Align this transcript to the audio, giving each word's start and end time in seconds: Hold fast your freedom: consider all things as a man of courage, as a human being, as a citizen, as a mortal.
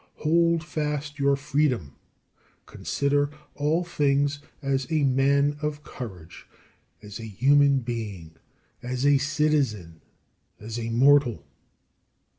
Hold 0.25 0.63
fast 0.63 1.19
your 1.19 1.35
freedom: 1.35 1.93
consider 2.65 3.29
all 3.53 3.83
things 3.83 4.39
as 4.59 4.91
a 4.91 5.03
man 5.03 5.59
of 5.61 5.83
courage, 5.83 6.47
as 7.03 7.19
a 7.19 7.27
human 7.27 7.81
being, 7.81 8.31
as 8.81 9.05
a 9.05 9.19
citizen, 9.19 10.01
as 10.59 10.79
a 10.79 10.89
mortal. 10.89 11.45